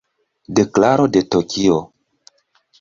[0.59, 1.79] Deklaro de Tokio.